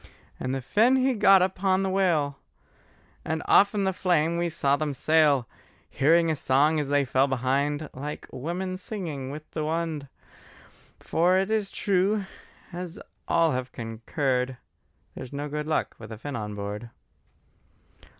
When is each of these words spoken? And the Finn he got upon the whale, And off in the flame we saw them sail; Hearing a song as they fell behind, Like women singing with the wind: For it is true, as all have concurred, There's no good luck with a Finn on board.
And 0.39 0.55
the 0.55 0.61
Finn 0.61 0.95
he 0.95 1.13
got 1.13 1.43
upon 1.43 1.83
the 1.83 1.89
whale, 1.91 2.39
And 3.23 3.43
off 3.45 3.75
in 3.75 3.83
the 3.83 3.93
flame 3.93 4.37
we 4.37 4.49
saw 4.49 4.75
them 4.75 4.95
sail; 4.95 5.47
Hearing 5.91 6.31
a 6.31 6.35
song 6.35 6.79
as 6.79 6.87
they 6.87 7.05
fell 7.05 7.27
behind, 7.27 7.87
Like 7.93 8.25
women 8.31 8.77
singing 8.77 9.29
with 9.29 9.51
the 9.51 9.63
wind: 9.63 10.07
For 10.99 11.37
it 11.37 11.51
is 11.51 11.69
true, 11.69 12.25
as 12.73 12.99
all 13.27 13.51
have 13.51 13.71
concurred, 13.71 14.57
There's 15.13 15.31
no 15.33 15.47
good 15.47 15.67
luck 15.67 15.93
with 15.99 16.11
a 16.11 16.17
Finn 16.17 16.35
on 16.35 16.55
board. 16.55 16.89